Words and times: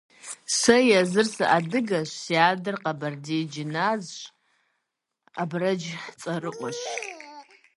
Сэ 0.59 0.75
езыр 0.99 1.27
сыадыгэщ, 1.35 2.09
си 2.21 2.35
адэр 2.49 2.75
къэбэрдей 2.83 3.43
джыназщ, 3.51 4.17
абрэдж 5.41 5.85
цӀэрыӀуэщ. 6.19 6.79